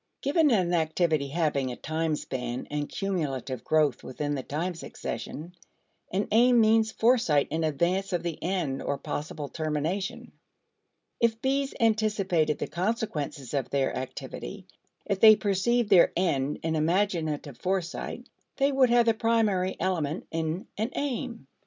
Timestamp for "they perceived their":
15.19-16.11